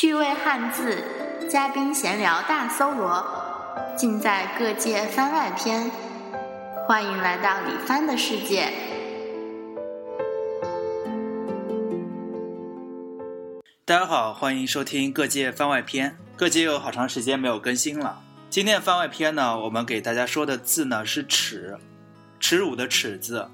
[0.00, 1.02] 趣味汉字，
[1.50, 3.26] 嘉宾闲聊大搜罗，
[3.96, 5.86] 尽在《各界番外篇》。
[6.86, 8.72] 欢迎来到李帆的世界。
[13.84, 16.10] 大家好，欢迎收听《各界番外篇》。
[16.36, 18.22] 各界有好长时间没有更新了。
[18.48, 21.76] 今天的番外篇呢，我们给大家说的字呢是“耻”，
[22.38, 23.50] 耻辱的“耻”字。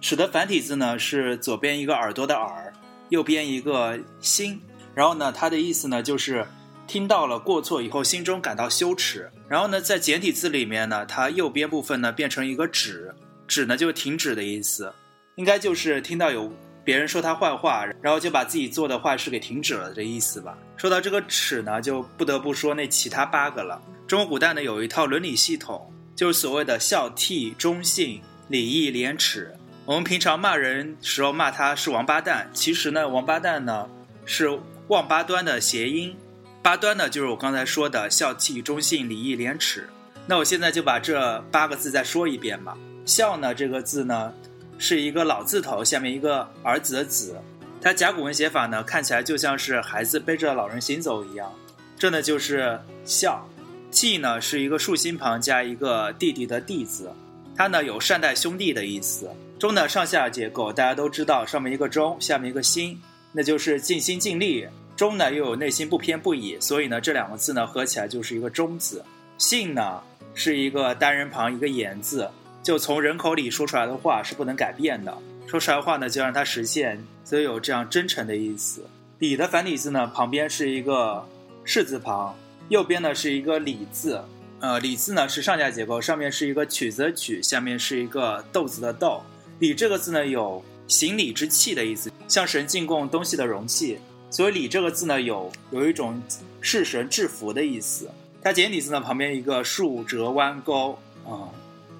[0.00, 2.72] 耻的繁体字呢是左边一个耳朵的“耳”，
[3.10, 4.60] 右边一个“心”。
[4.94, 6.46] 然后呢，它的意思呢就是
[6.86, 9.30] 听到了过错以后，心中感到羞耻。
[9.48, 13.14] 然后呢，在简体字里面呢，它右边部分呢变成一个“止
[13.48, 14.92] ”，“止”呢就是停止的意思，
[15.34, 16.52] 应该就是听到有
[16.84, 20.56] 别人说他坏话，然后就把自己做的坏事给停止了这意思吧。
[20.76, 23.80] 说到这个“耻”呢，就不得不说那其他八个了。
[24.06, 29.52] 中国古代呢有一套伦理系统，就是所谓的孝悌忠信礼义廉耻。
[29.86, 33.88] 我们平常骂人时候骂他是王八蛋，其实呢，王八蛋呢
[34.24, 34.58] 是。
[34.88, 36.14] 望八端的谐音，
[36.62, 39.88] 八端呢就是我刚才说的孝悌忠信礼义廉耻。
[40.26, 42.76] 那我现在就把这八个字再说一遍吧。
[43.04, 44.32] 孝呢这个字呢
[44.78, 47.36] 是一个老字头下面一个儿子的子，
[47.80, 51.50] 它甲骨文写法呢看起来就像是孩子背着老人行走一样，
[51.98, 53.46] 这呢就是孝。
[53.90, 57.12] 悌呢是一个竖心旁加一个弟弟的弟字，
[57.56, 59.30] 它呢有善待兄弟的意思。
[59.56, 63.00] 忠的上下结构大家都知道，上面一个忠，下面一个心。
[63.36, 69.04] 那就是尽心尽力，忠呢又有内心不偏不倚，所以呢这两个字呢合起来就是一个忠字。
[69.38, 70.00] 信呢
[70.34, 72.30] 是一个单人旁一个言字，
[72.62, 75.12] 就从人口里说出来的话是不能改变的，
[75.48, 78.86] 说出来的话呢就让它实现，所以有这样真诚的意思。
[79.18, 81.26] 礼的繁体字呢旁边是一个
[81.64, 82.36] 士字旁，
[82.68, 84.22] 右边呢是一个礼字，
[84.60, 89.20] 呃礼字呢是上下结构，上面是一个曲子的曲，下面是一个豆子的豆。
[89.58, 90.64] 礼这个字呢有。
[90.86, 93.98] 行礼之器的意思，向神进贡东西的容器。
[94.30, 96.20] 所以“礼”这个字呢，有有一种
[96.60, 98.10] 侍神制服的意思。
[98.42, 101.48] 它简体字呢，旁边一个竖折弯钩啊，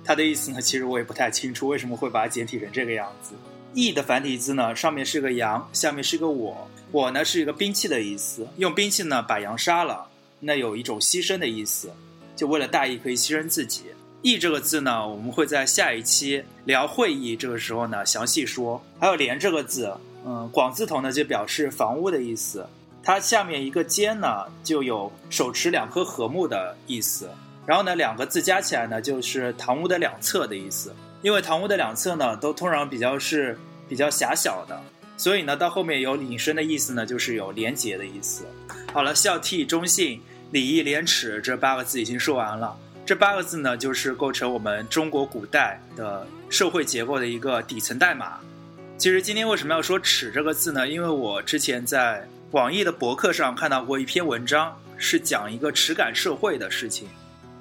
[0.05, 3.35] 它的意思呢，其实我也不太清楚为什么会把它简体成这个样子。
[3.73, 10.09] “义”的繁体字呢，上面是个羊，下面是个我，我呢是一个兵器的意思，用兵器呢把羊杀了，
[10.41, 11.93] 那有一种牺牲的意思，
[12.35, 13.85] 就为了大义可以牺牲自己。
[14.25, 18.83] 义这个字呢，我们会在下一期聊会议这个时候呢详细说。
[18.99, 22.67] 还有连这个字，嗯，广字头呢就表示房屋的意思，
[23.03, 27.29] 它下面一个间呢就有手持两棵禾木的意思。
[27.67, 30.95] 然后呢，两个字加起来呢就是堂屋的两侧的意思。
[31.21, 34.81] 因为堂屋的两侧呢都通常比较是比较狭小的，
[35.19, 38.47] 所以呢到后面有引申的意思呢就是有连结的意思。
[38.91, 40.19] 好了，孝悌忠信
[40.51, 42.75] 礼义廉耻这八个字已经说完了。
[43.07, 48.39] 这八个字呢，就是构成我们中国古代的社会结构的一个底层代码。
[48.97, 50.89] 其实今天为什么要说“耻”这个字呢？
[50.89, 57.07] 因为我之前在网易的博客上看到过一篇文章，是讲一个耻感社会的事情，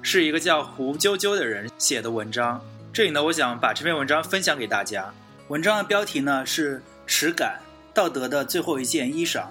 [0.00, 2.58] 是一个叫胡啾啾的人写的文章。
[2.90, 5.12] 这里呢，我想把这篇文章分享给大家。
[5.48, 7.60] 文章的标题呢是“耻感
[7.92, 9.44] 道德的最后一件衣裳”。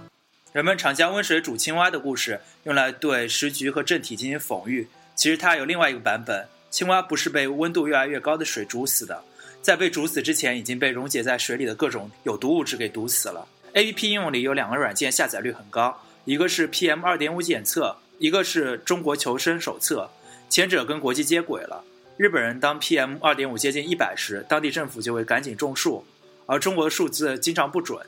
[0.54, 4.88] 人们常将温水煮青蛙的故事用来对时局和政体进行讽喻。
[5.16, 9.24] 其实它有另外一个版本，青蛙不是被温度越来越高的水煮死的，
[9.62, 13.47] 在被煮死之前已经被溶解在水里的各种有毒物质给毒死了。
[13.74, 20.09] A P P 应用里有两个软件下载率很高，一个是 P M 二点五检测，一个是中国求生手册，
[20.50, 21.84] 前者跟国际接轨了。
[22.18, 26.06] 日本人当 P M 二点五接近一百时，当地政府就会赶紧种树，
[26.45, 28.00] 而中国的数字经常不准，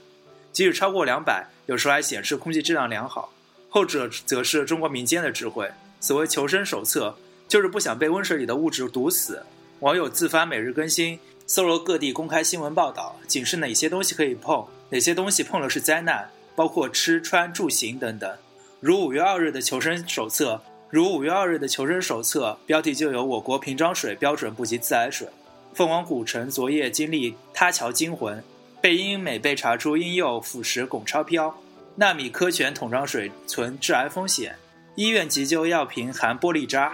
[0.52, 3.34] 即使超过两百，有时候还显示空气质量良好。
[3.70, 5.70] 后者则是中国民间的智慧。
[6.06, 7.18] 所谓求生手册，
[7.48, 9.42] 就是不想被温水里的物质毒死。
[9.80, 11.18] 网友自发每日更新，
[11.48, 18.32] 搜罗各地公开新闻报道，警示哪些东西可以碰，哪些东西碰了是灾难，包括吃穿住行等等。
[18.80, 20.62] 如五月二日的求生手册，
[20.92, 25.28] 如五月二日的求生手册标题就有“我国瓶装水标准不及自来水”。
[25.74, 28.44] 凤凰古城昨夜经历塌桥惊魂，
[28.80, 31.52] 贝因美被查出婴幼腐蚀汞超标。
[31.96, 34.56] 纳米科泉桶装水存致癌风险。
[34.96, 36.94] 医院急救药瓶含玻璃渣，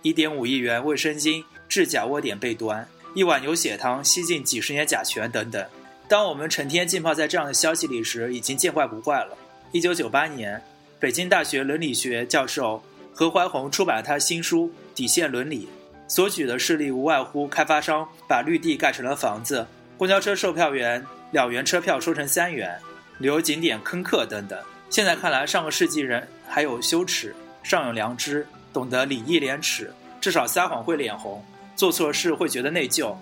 [0.00, 5.62] 一点五亿元卫生巾制假窝点被端，一碗牛血汤吸进几十年甲醛等等。
[6.08, 9.36] 当我们成天浸泡在这样的消息里时，已经见怪不怪了。
[9.70, 10.62] 一九九八年，
[10.98, 12.82] 北京大学伦理学教授
[13.12, 15.66] 何怀宏出版了他新书《底线伦理》，
[16.08, 19.66] 所举的事例无外乎开发商把绿地盖成了房子，
[19.98, 22.80] 公交车售票员两元车票收成三元，
[23.18, 24.58] 旅游景点坑客等等。
[24.88, 27.34] 现在看来，上个世纪人还有羞耻。
[27.62, 31.44] 尚有良知，懂得礼义廉耻，至少撒谎会脸红，
[31.76, 33.14] 做错事会觉得内疚。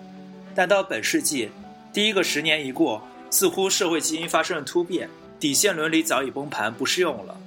[0.53, 1.49] 但到本世纪，
[1.93, 5.09] 第一个十年一过，似乎社会基因发生了突变，
[5.39, 7.37] 底线伦理早已崩盘，不适用了。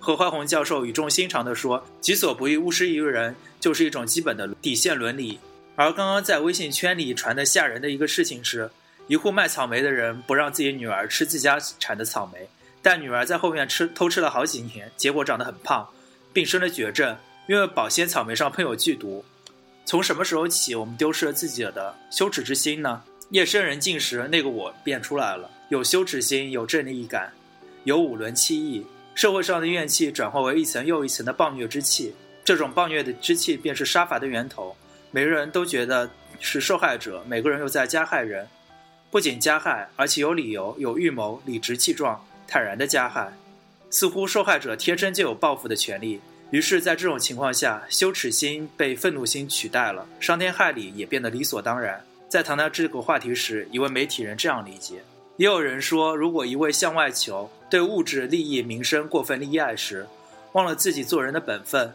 [0.00, 5.38] 何怀宏教授语重心长地说：“己所不欲，勿施于人，就是一种基本的底线伦理。”
[5.74, 8.70] 而刚刚在微信圈里传的吓人的一个事情是，
[9.06, 12.48] 一户卖草莓的人不让自己女儿吃自家产的草莓，
[12.82, 15.88] 但女儿在后面吃偷吃了好几年，结果长得很胖，
[16.32, 17.16] 并生了绝症，
[17.46, 19.24] 因为保鲜草莓上喷有剧毒。
[19.84, 23.02] 从什么时候起，我们丢失了自己的羞耻之心呢？
[23.30, 27.32] 夜深人静时，那个我便出来了，有羞耻心，有正义感，
[27.84, 28.86] 有五伦七义。
[29.14, 32.14] 社会上的怨气转化为一层又一层的暴虐之气，
[32.44, 34.76] 这种暴虐的之气便是杀伐的源头。
[35.10, 36.08] 每个人都觉得
[36.38, 38.46] 是受害者，每个人又在加害人。
[39.10, 43.32] 不仅加害，而且有理由、有预谋、理直气壮、坦然的加害。
[43.90, 46.20] 似乎受害者天生就有报复的权利。
[46.50, 52.02] 于是，在这种情况下，羞耻心被愤怒心取代了，伤天害理也变得理所当然。
[52.28, 55.02] 在谈到这个话题时，一位媒体人这样理解：
[55.36, 60.06] 也有人说，如果一味向外求，对物质利益、名声过分溺爱时，
[60.52, 61.92] 忘了自己做人的本分，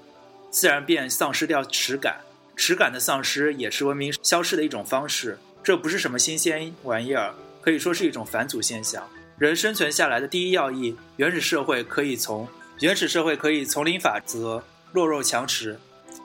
[0.51, 2.17] 自然便丧失掉耻感。
[2.55, 5.39] 耻感的丧失也是文明消失的一种方式。
[5.63, 9.09] 这不是什么新鲜玩意儿，可以说是一种返祖现象。
[9.43, 12.47] 人生存下来的第一要义，原始社会可以从。
[12.79, 14.63] 原始社会可以丛林法则
[14.93, 15.77] 弱肉强食，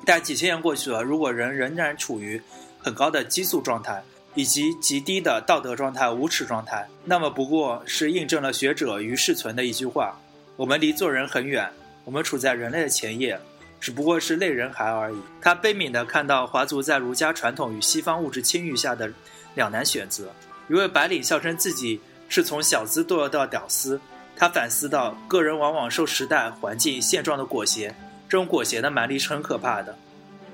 [0.07, 2.41] 但几千年过去了，如果人仍然处于
[2.79, 4.05] 很高的激素状态
[4.37, 10.17] 以及极低的道德状态、无耻状态，那么不过是印证了学者于世存的一句话：
[10.55, 11.69] 我们离做人很远，
[12.05, 13.37] 我们处在人类的前夜，
[13.81, 15.17] 只不过是类人孩而已。
[15.43, 19.11] 他悲悯地看到华族在儒家传统与西方物质清誉下的
[19.57, 20.33] 两难选择。
[20.69, 24.01] 一位白领笑称自己是从小资堕落到屌丝。
[24.37, 27.93] 他反思到，个人往往受时代环境现状的裹挟，
[28.29, 29.97] 这种裹挟的蛮力是很可怕的。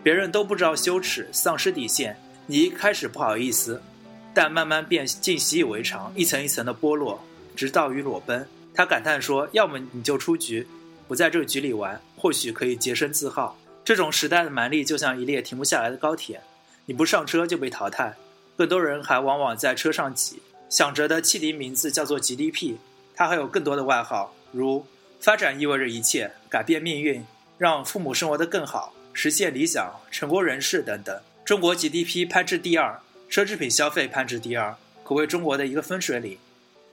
[0.03, 2.17] 别人都不知道羞耻，丧失底线，
[2.47, 3.83] 你一开始不好意思，
[4.33, 7.23] 但慢慢便竟习以为常，一层一层的剥落，
[7.55, 8.47] 直到于裸奔。
[8.75, 10.67] 他感叹说：“要么你就出局，
[11.07, 16.41] 不在这个局里玩，或许可以洁身自好。”这种时代的蛮力就像一列停不下来的高铁，
[16.87, 18.15] 你不上车就被淘汰。
[18.57, 20.41] 更多人还往往在车上挤，
[20.75, 22.75] 想着的汽笛名字叫做 GDP。
[23.15, 24.85] 它还有更多的外号，如
[25.23, 27.25] “发展意味着一切，改变命运，
[27.57, 31.17] 让父母生活得更好，实现理想，成功人士”等等。
[31.45, 33.01] 中国 GDP 攀至第二，
[33.31, 34.75] 奢侈品消费攀至第二，
[35.05, 36.37] 可谓中国的一个分水岭。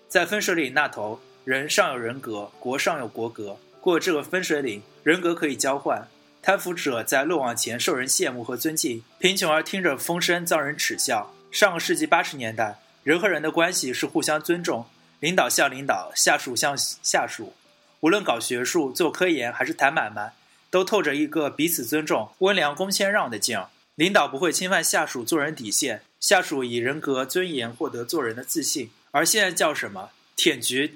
[0.08, 3.58] 在分水岭那头，人上有人格，国上有国格。
[3.80, 6.08] 过这个分水岭，人格可以交换。
[6.44, 11.34] 贪腐者在漏网前受人羡慕和尊敬，贫穷而听着风声遭人耻笑。
[11.50, 14.86] 上个世纪八十年代，人和人的关系是互相尊重。
[15.20, 17.54] 领导向领导，下属向下属，
[18.00, 20.34] 无论搞学术、做科研还是谈买卖，
[20.72, 23.70] 都透着一个彼此尊重、温良恭谦让的劲儿。
[23.94, 28.90] 领导不会侵犯下属做人底线，下属以人格尊严获得做人的自信。
[29.12, 30.96] 而现在叫什么“舔局”，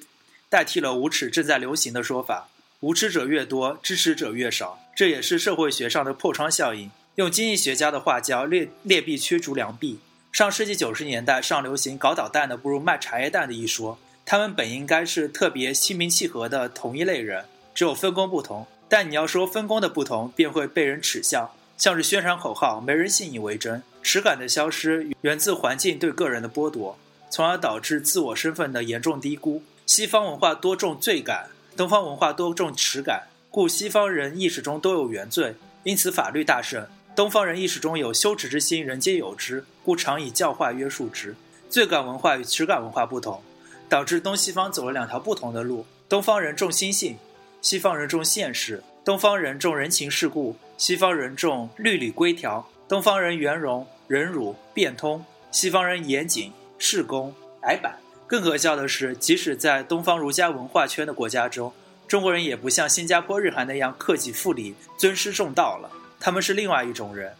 [0.49, 2.49] 代替了无耻正在流行的说法。
[2.79, 6.89] 无耻者越多，支持者越少，这也是社会学上的破窗效应。
[7.15, 9.99] 用经济学家的话叫“劣劣币驱逐良币”。
[10.35, 13.97] 上世纪九十年代上流行“搞导弹的不如卖茶叶蛋”的一说。
[14.25, 18.67] 他们本应该是特别心平气和的同一类人，只有分工不同。
[18.89, 23.81] 但你要说分工的不同，便会被人耻笑，像是宣传口号，没人信以为真。
[24.03, 26.97] 耻感的消失源自环境对个人的剥夺，
[27.29, 29.63] 从而导致自我身份的严重低估。
[29.85, 31.47] 西方文化多重罪感，
[31.77, 36.83] 东方文化多重耻感，故西方人意识中都有原罪，因此法律大胜；
[37.15, 41.33] 东方人意识中有羞耻之心，人皆有之，故常以教化约束之。
[41.69, 43.41] 罪感文化与耻感文化不同。
[43.87, 47.17] 导致东西方走了两条不同的路：东方人重心性，
[47.61, 57.95] 西方人重现实；东方人重人情世故，西方人重律理规条；东方人圆融、忍辱、变通，西方人严谨、事功、矮板。
[58.27, 61.71] 更可笑的是，即使在东方儒家文化圈的国家中，
[62.07, 67.33] 中国人也不像新加坡、日韩那样克己复礼、尊师重道了，他们是另外一种人。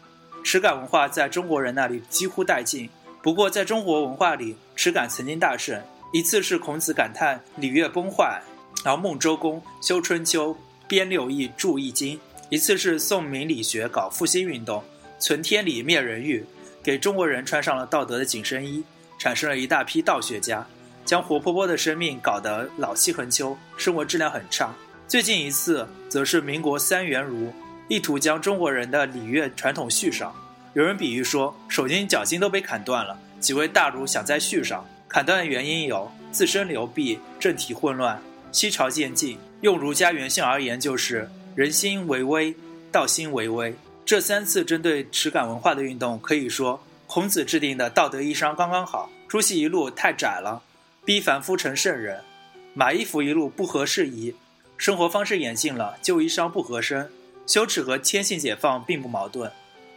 [0.43, 2.89] 耻感文化在中国人那里几乎殆尽，
[3.23, 5.81] 不过在中国文化里，耻感曾经大盛。
[6.13, 8.41] 一次是孔子感叹礼乐崩坏，
[8.83, 10.55] 然后孟周公修春秋、
[10.87, 12.17] 编六艺、著易经；
[12.49, 14.83] 一次是宋明理学搞复兴运动，
[15.19, 16.45] 存天理、灭人欲，
[16.83, 18.83] 给中国人穿上了道德的紧身衣，
[19.17, 20.65] 产生了一大批道学家，
[21.03, 24.73] 将活泼泼的生命搞得老气横秋，生活质量很差。
[25.07, 27.51] 最近一次则是民国三元儒，
[27.87, 30.33] 意图将中国人的礼乐传统续上。
[30.73, 34.85] 有人比喻说，手筋脚筋都被砍断了，几位大儒想再续上。
[35.07, 39.37] 砍断的原因有自身流弊、政体混乱、西朝渐进。
[39.61, 42.53] 用儒家原性而言，就是人心为微，
[42.91, 43.73] 道心为微。
[44.05, 49.09] 这三次针对耻感文化的运动，可以说孔子制定的道德衣裳刚刚好。
[49.27, 50.61] 朱熹一路太窄了，
[51.05, 52.19] 逼凡夫成圣人；
[52.73, 54.35] 马一服一路不合时宜，
[54.77, 57.09] 生活方式演进了，旧衣裳不合身。
[57.45, 59.51] 羞耻和天性解放并不矛盾，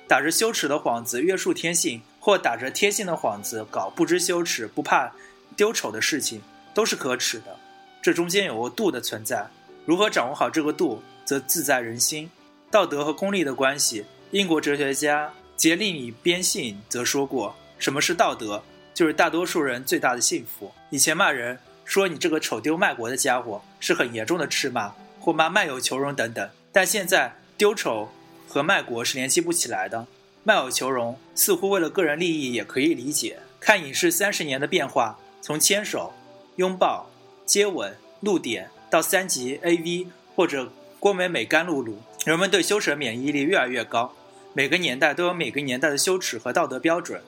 [0.06, 5.12] 打着羞耻的幌子约束天性，或打着天性的幌子搞不知羞耻、不怕
[5.56, 6.42] 丢丑的事情，
[6.74, 7.56] 都是可耻的。
[8.02, 9.46] 这中间有个度的存在，
[9.84, 12.30] 如何掌握好这个度，则自在人心。
[12.70, 18.62] 道德和功利的关系，英国哲学家杰利米·边信则说过：“什么是道德？
[18.92, 26.48] 就是大多数人最大的幸福。”以前骂人说你这个丑丢卖国的家伙，是很严重的斥骂，或骂卖友求荣等等。
[26.70, 28.08] 但现在丢丑
[28.46, 30.06] 和卖国是联系不起来的，
[30.44, 33.40] 卖偶求荣似乎为了个人利益也可以理解。
[33.58, 36.12] 看影视三十年的变化，从牵手、
[36.54, 37.10] 拥抱、
[37.44, 44.14] 接吻、露点到三级 AV 或者郭美美干露露，人们对羞耻免疫力越来越高。
[44.54, 47.20] 每个年代都有每个年代的羞耻和道德标准，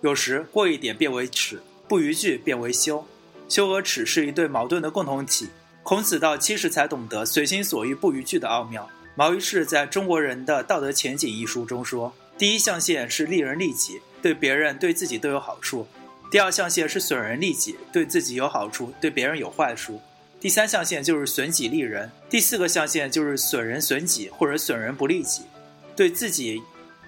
[0.00, 3.06] 有时过一点变为耻，不逾矩变为羞。
[3.50, 5.50] 羞和耻是一对矛盾的共同体。
[5.82, 8.88] 孔子到七十才懂得随心所欲不逾矩的奥妙。
[9.16, 15.86] 毛于轼在中国人的道德前景一书中说：“第一象限是利人利己，对别人对自己都有好处；
[16.32, 20.00] 第二象限是损人利己，对自己有好处，对别人有坏处；
[20.40, 25.42] 第三象限就是损己利人；第四个象限就是损人损己或者损人不利己，
[25.94, 26.60] 对自己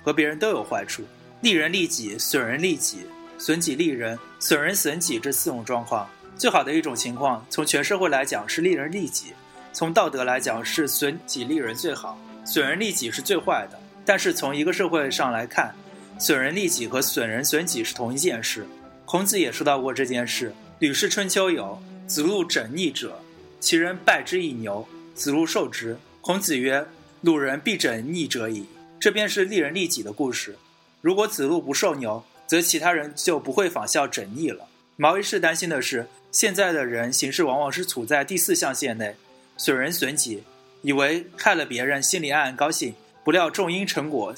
[0.05, 1.03] 和别人都有坏处。
[1.41, 2.99] 利人利己、损人利己、
[3.37, 6.09] 损己利人、损人损己这四种状况。”
[6.39, 9.33] 最好的一种情况，从全社会来讲是利人利己，
[9.76, 13.78] 从道德来讲是损己利人最好，损人利己是最坏的。
[14.06, 15.75] 但是从一个社会上来看，
[16.18, 18.66] 损人利己和损人损己是同一件事。
[19.04, 21.78] 孔子也说到过这件事，《吕氏春秋》有
[22.09, 23.21] “子路整逆者，
[23.61, 26.87] 其人败之以牛，子路受之。”孔子曰
[27.21, 28.64] ：“鲁人必整逆者矣。”
[28.99, 30.56] 这便是利人利己的故事。
[31.02, 34.68] 如果子路不受牛，则其他人就不会仿效整逆了。
[34.97, 36.06] 毛于轼担心的是。
[36.33, 39.16] 现在的人行事往往是处在第四象限内，
[39.57, 40.43] 损人损己，
[40.83, 42.95] 以为害了别人，心里暗暗高兴，
[43.25, 44.35] 不料种因成果，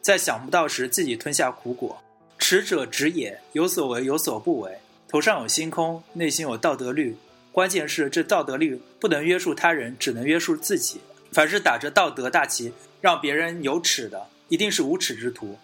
[0.00, 2.02] 在想不到时自己吞下苦果。
[2.38, 7.16] 耻者直也，有所为有所不为，头上有星空，内心有道德律。
[7.52, 11.00] 关键是这道德律不能约束他人，只能约束自己。
[11.32, 15.58] 凡是打着道德大旗让别人有耻的，一定是无耻之徒。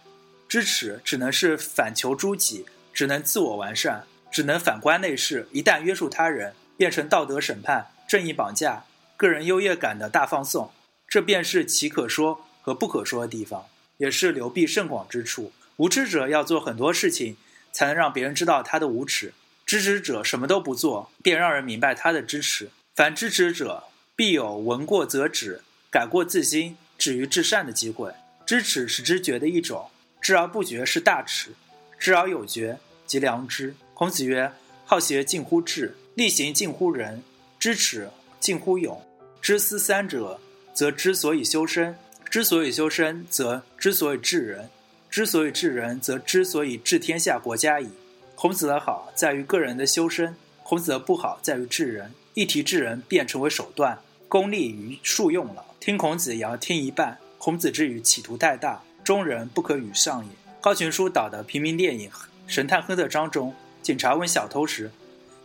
[0.49, 4.05] 知耻只能是反求诸己，只能自我完善。
[4.31, 8.85] 只能反观内视，一旦约束他人，变成道德审判、正义绑架、
[9.17, 10.71] 个人优越感的大放送，
[11.09, 15.53] 这便是其可说和不可说的地方，也是流弊甚广之处。
[15.77, 17.37] 无知者要做很多事情，
[17.73, 19.31] 才能让别人知道他的无耻；
[19.65, 22.71] 知耻者什么都不做，便让人明白他的知耻。
[22.95, 28.13] 凡知耻者，必有闻过则止、改过自新、止于至善的机会。
[28.47, 31.51] 知耻是知觉的一种，知而不觉是大耻，
[31.99, 33.75] 知而有觉即良知。
[33.93, 34.51] 孔子曰
[34.87, 37.23] ：“好学近乎智，力行近乎仁，
[37.59, 38.09] 知耻
[38.47, 39.03] 近乎勇。
[39.43, 40.39] 知思三者，
[40.73, 41.93] 则之所以修身；
[42.31, 44.67] 之所以修身，则之所以治人；
[45.11, 47.89] 之所以治人，则之所以治天下国家矣。”
[48.37, 52.13] 孔子的好在于个人的修身，孔子的不好在于治人。
[52.35, 53.99] 一提治人，便成为手段，
[54.29, 55.65] 功利于术用了。
[55.81, 57.19] 听孔子也要听一半。
[57.39, 60.31] 孔子之语企图太大，中人不可与上也。
[60.61, 62.09] 高群书导的平民电影
[62.47, 63.53] 《神探亨特》章中。
[63.83, 64.89] 警察问小偷时，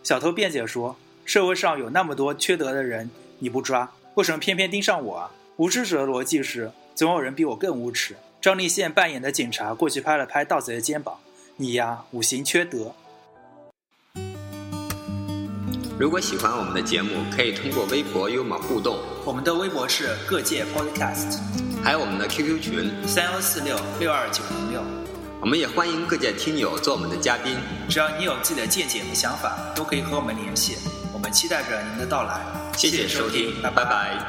[0.03, 3.09] 小偷辩解说：“社会上有那么多缺德的人，
[3.39, 8.15] 你不抓，为什么偏偏盯上我啊？”无知者的逻辑是：总有人比我更无耻。
[8.41, 11.19] 张立宪扮演的警察过去拍了拍盗贼的肩膀
[11.57, 12.93] ：“你呀，五行缺德。”
[15.99, 18.97] 如果喜欢我们的节目，可以通过微博与我们互动。
[19.23, 21.39] 我们的微博是各界 Podcast，
[21.83, 25.00] 还有我们的 QQ 群三幺四六六二九零六。
[25.41, 27.57] 我们也欢迎各界听友做我们的嘉宾，
[27.89, 30.77] 只要你有自己的见解和想法，都可以和我们联系。
[31.11, 32.45] 我们期待着您的到来。
[32.77, 34.23] 谢谢收听，拜拜。